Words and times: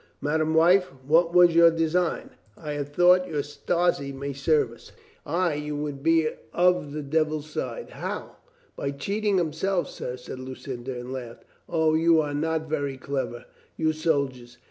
"Madame 0.19 0.55
wife, 0.55 0.85
what 1.05 1.31
was 1.31 1.53
your 1.53 1.69
design?" 1.69 2.31
"I 2.57 2.71
had 2.71 2.91
thought 2.91 3.27
your 3.27 3.43
Strozzi 3.43 4.11
might 4.11 4.35
serve 4.37 4.71
us." 4.71 4.91
"Ay, 5.27 5.53
you 5.53 5.75
would 5.75 6.01
be 6.01 6.27
of 6.53 6.91
the 6.91 7.03
devil's 7.03 7.47
side. 7.47 7.91
How?" 7.91 8.37
"By 8.75 8.89
cheating 8.89 9.37
himself, 9.37 9.87
sir," 9.87 10.17
said 10.17 10.39
Lucinda 10.39 10.99
and 10.99 11.13
laughed. 11.13 11.43
"O, 11.69 11.93
you 11.93 12.19
are 12.19 12.33
not 12.33 12.67
very 12.67 12.97
clever, 12.97 13.45
you 13.77 13.93
soldiers. 13.93 14.57